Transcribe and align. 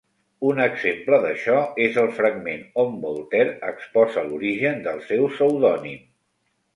Un 0.51 0.59
exemple 0.63 1.17
d'això 1.25 1.57
és 1.83 1.99
el 2.03 2.07
fragment 2.19 2.63
on 2.83 2.95
Voltaire 3.03 3.53
exposa 3.73 4.23
l'origen 4.31 4.81
del 4.89 5.05
seu 5.11 5.29
pseudònim. 5.35 6.01